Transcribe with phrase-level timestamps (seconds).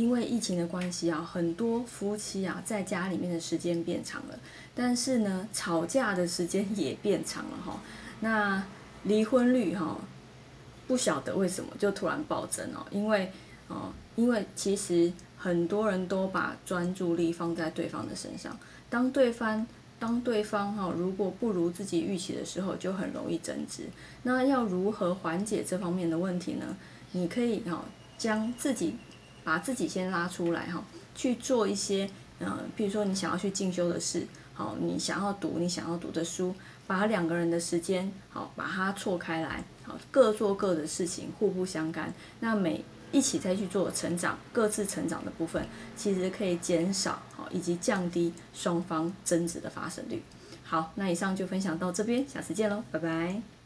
[0.00, 4.40] 因为疫情的关系啊，很多夫妻啊在家里面的时间变长了，
[4.74, 7.78] 但是呢，吵架的时间也变长了哈。
[8.20, 8.64] 那
[9.02, 9.98] 离婚率哈，
[10.86, 13.30] 不晓得为什么就突然暴增哦，因为
[13.68, 18.58] 哦，因为其实很多人都把专注力放在对方的身上，
[18.88, 19.66] 当对方
[19.98, 23.82] 当对方哈如果不如自己预期的时候，就很容易争执。
[24.22, 26.74] 那要如何缓解这方面的问题呢？
[27.12, 27.84] 你可以哈
[28.16, 28.96] 将自己。
[29.50, 30.80] 把自己先拉出来哈，
[31.12, 36.54] 去做一些嗯，比如说你想要去进修的事，好，你想要读你想要读的书，
[36.86, 42.14] 把两个人的时间好把它错开来，好，各做各的事情，互不相干。
[42.38, 50.22] 那每一起再去做成长，各自成长的部分，其实可以减少好以及降低双方争执的发生率。
[50.62, 53.59] 好，那以上就分享到这边，下次见喽，拜拜。